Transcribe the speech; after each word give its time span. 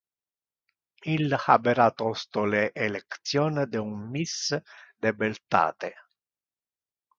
Il 1.15 1.31
habera 1.45 1.91
tosto 1.99 2.45
le 2.55 2.63
election 2.73 3.63
de 3.69 3.77
un 3.85 4.09
miss 4.09 4.59
de 5.05 5.15
beltate. 5.23 5.95